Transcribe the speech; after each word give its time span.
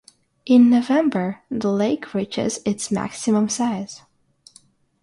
In 0.47 0.71
November 0.71 1.43
the 1.51 1.71
lake 1.71 2.15
reaches 2.15 2.57
its 2.65 2.89
maximum 2.89 3.49
size. 3.49 4.01